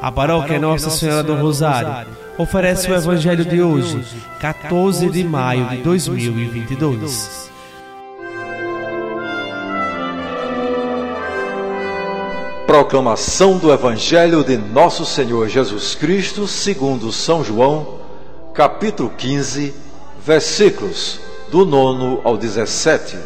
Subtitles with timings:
[0.00, 2.06] A paróquia Nossa Senhora do Rosário
[2.38, 4.04] oferece o Evangelho de hoje,
[4.38, 7.50] 14 de maio de 2022.
[12.64, 17.98] Proclamação do Evangelho de Nosso Senhor Jesus Cristo, segundo São João,
[18.54, 19.74] capítulo 15,
[20.24, 21.18] versículos
[21.50, 23.16] do 9 ao 17.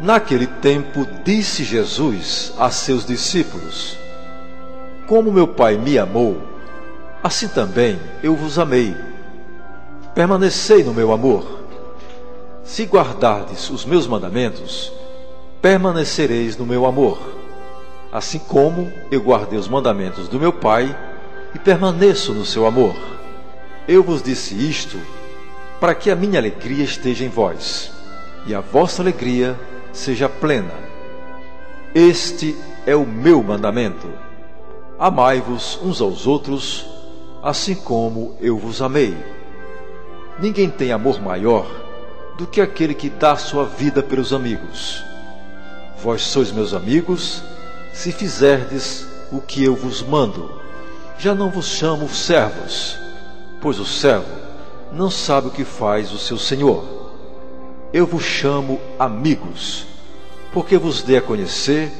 [0.00, 4.02] Naquele tempo, disse Jesus a seus discípulos:
[5.06, 6.40] como meu Pai me amou,
[7.22, 8.94] assim também eu vos amei.
[10.14, 11.60] Permanecei no meu amor.
[12.62, 14.92] Se guardardes os meus mandamentos,
[15.60, 17.18] permanecereis no meu amor,
[18.10, 20.96] assim como eu guardei os mandamentos do meu Pai
[21.54, 22.94] e permaneço no seu amor.
[23.86, 24.98] Eu vos disse isto
[25.78, 27.92] para que a minha alegria esteja em vós
[28.46, 29.58] e a vossa alegria
[29.92, 30.72] seja plena.
[31.94, 34.08] Este é o meu mandamento
[34.98, 36.86] Amai-vos uns aos outros,
[37.42, 39.16] assim como eu vos amei.
[40.38, 41.66] Ninguém tem amor maior
[42.38, 45.04] do que aquele que dá sua vida pelos amigos.
[46.00, 47.42] Vós sois meus amigos,
[47.92, 50.50] se fizerdes o que eu vos mando.
[51.18, 52.96] Já não vos chamo servos,
[53.60, 54.26] pois o servo
[54.92, 56.84] não sabe o que faz o seu senhor.
[57.92, 59.86] Eu vos chamo amigos,
[60.52, 61.92] porque vos dei a conhecer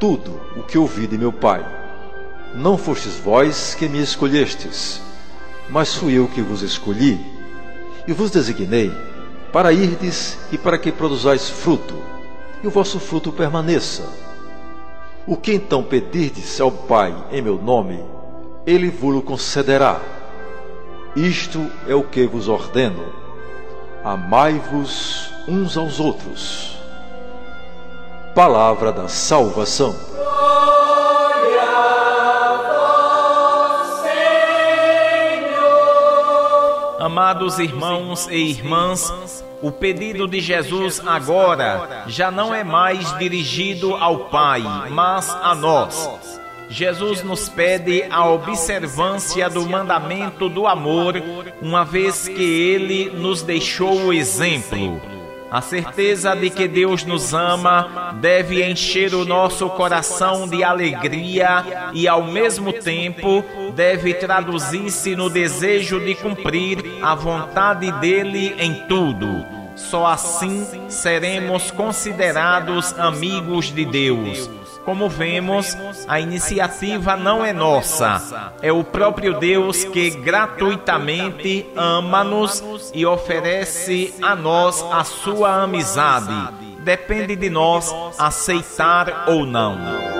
[0.00, 1.75] tudo o que ouvi de meu Pai.
[2.56, 5.02] Não fostes vós que me escolhestes,
[5.68, 7.20] mas fui eu que vos escolhi,
[8.08, 8.90] e vos designei
[9.52, 11.94] para irdes e para que produzais fruto,
[12.62, 14.08] e o vosso fruto permaneça.
[15.26, 18.02] O que então pedirdes ao Pai em meu nome,
[18.66, 20.00] ele vos concederá.
[21.14, 23.12] Isto é o que vos ordeno:
[24.02, 26.78] amai-vos uns aos outros.
[28.34, 29.94] Palavra da salvação.
[37.06, 44.24] Amados irmãos e irmãs, o pedido de Jesus agora já não é mais dirigido ao
[44.24, 46.10] Pai, mas a nós.
[46.68, 51.14] Jesus nos pede a observância do mandamento do amor,
[51.62, 55.00] uma vez que ele nos deixou o exemplo.
[55.50, 62.08] A certeza de que Deus nos ama deve encher o nosso coração de alegria e,
[62.08, 69.46] ao mesmo tempo, deve traduzir-se no desejo de cumprir a vontade dele em tudo.
[69.76, 74.50] Só assim seremos considerados amigos de Deus.
[74.86, 75.76] Como vemos,
[76.06, 84.36] a iniciativa não é nossa, é o próprio Deus que gratuitamente ama-nos e oferece a
[84.36, 86.32] nós a sua amizade.
[86.78, 90.15] Depende de nós aceitar ou não.